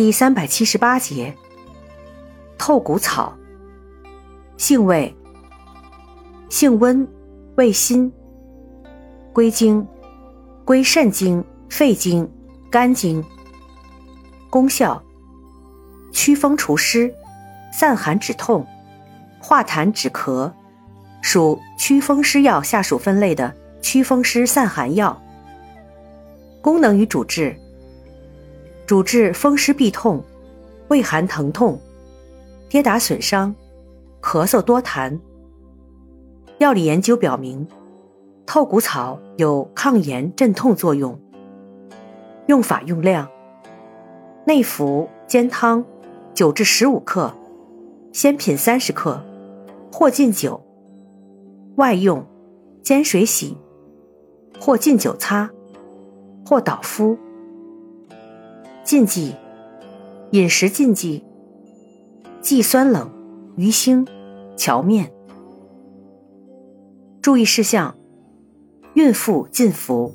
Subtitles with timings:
[0.00, 1.34] 第三百七十八节，
[2.56, 3.36] 透骨草，
[4.56, 5.12] 性味，
[6.48, 7.04] 性温，
[7.56, 8.12] 味辛，
[9.32, 9.84] 归经，
[10.64, 12.30] 归肾经、肺经、
[12.70, 13.24] 肝经。
[14.48, 15.02] 功效，
[16.12, 17.12] 祛风除湿，
[17.72, 18.64] 散寒止痛，
[19.40, 20.52] 化痰止咳，
[21.22, 23.52] 属祛风湿药下属分类的
[23.82, 25.20] 祛风湿散寒药。
[26.62, 27.60] 功能与主治。
[28.88, 30.24] 主治风湿痹痛、
[30.88, 31.78] 畏寒疼痛、
[32.70, 33.54] 跌打损伤、
[34.22, 35.20] 咳嗽多痰。
[36.56, 37.68] 药理研究表明，
[38.46, 41.20] 透骨草有抗炎镇痛作用。
[42.46, 43.28] 用法用量：
[44.46, 45.84] 内服煎汤，
[46.32, 47.30] 九至十五克，
[48.14, 49.22] 鲜品三十克，
[49.92, 50.58] 或浸酒；
[51.76, 52.24] 外用
[52.82, 53.54] 煎水洗，
[54.58, 55.50] 或浸酒擦，
[56.46, 57.18] 或捣敷。
[58.88, 59.34] 禁忌：
[60.30, 61.22] 饮食禁忌，
[62.40, 63.10] 忌酸冷、
[63.54, 64.08] 鱼腥、
[64.56, 65.12] 荞面。
[67.20, 67.94] 注意事项：
[68.94, 70.14] 孕妇禁服。